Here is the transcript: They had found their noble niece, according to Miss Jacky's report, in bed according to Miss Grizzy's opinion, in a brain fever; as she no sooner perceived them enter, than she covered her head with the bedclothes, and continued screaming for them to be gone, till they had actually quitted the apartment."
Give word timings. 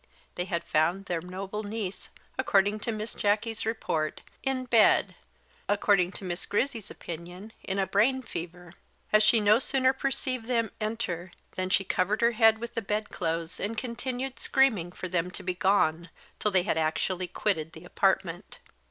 They 0.33 0.45
had 0.45 0.63
found 0.63 1.05
their 1.05 1.21
noble 1.21 1.61
niece, 1.61 2.09
according 2.35 2.79
to 2.79 2.91
Miss 2.91 3.13
Jacky's 3.13 3.67
report, 3.67 4.21
in 4.41 4.65
bed 4.65 5.13
according 5.69 6.11
to 6.13 6.23
Miss 6.25 6.47
Grizzy's 6.47 6.89
opinion, 6.89 7.53
in 7.63 7.77
a 7.77 7.85
brain 7.85 8.23
fever; 8.23 8.73
as 9.13 9.21
she 9.21 9.39
no 9.39 9.59
sooner 9.59 9.93
perceived 9.93 10.47
them 10.47 10.71
enter, 10.81 11.29
than 11.53 11.69
she 11.69 11.83
covered 11.83 12.21
her 12.21 12.31
head 12.31 12.57
with 12.57 12.73
the 12.73 12.81
bedclothes, 12.81 13.59
and 13.59 13.77
continued 13.77 14.39
screaming 14.39 14.91
for 14.91 15.07
them 15.07 15.29
to 15.29 15.43
be 15.43 15.53
gone, 15.53 16.09
till 16.39 16.49
they 16.49 16.63
had 16.63 16.79
actually 16.79 17.27
quitted 17.27 17.73
the 17.73 17.85
apartment." 17.85 18.57